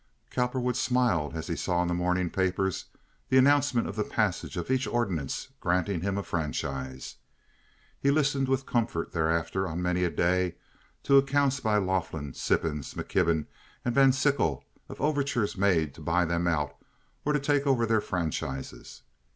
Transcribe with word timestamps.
Cowperwood 0.31 0.75
smiled 0.75 1.35
as 1.35 1.45
he 1.45 1.55
saw 1.55 1.79
in 1.83 1.87
the 1.87 1.93
morning 1.93 2.31
papers 2.31 2.85
the 3.29 3.37
announcement 3.37 3.87
of 3.87 3.95
the 3.95 4.03
passage 4.03 4.57
of 4.57 4.71
each 4.71 4.87
ordinance 4.87 5.49
granting 5.59 6.01
him 6.01 6.17
a 6.17 6.23
franchise. 6.23 7.17
He 7.99 8.09
listened 8.09 8.47
with 8.47 8.65
comfort 8.65 9.11
thereafter 9.11 9.67
on 9.67 9.79
many 9.83 10.03
a 10.03 10.09
day 10.09 10.55
to 11.03 11.17
accounts 11.19 11.59
by 11.59 11.77
Laughlin, 11.77 12.33
Sippens, 12.33 12.95
McKibben, 12.95 13.45
and 13.85 13.93
Van 13.93 14.11
Sickle 14.11 14.65
of 14.89 14.99
overtures 14.99 15.55
made 15.55 15.93
to 15.93 16.01
buy 16.01 16.25
them 16.25 16.47
out, 16.47 16.75
or 17.23 17.31
to 17.31 17.39
take 17.39 17.67
over 17.67 17.85
their 17.85 18.01
franchises. 18.01 19.03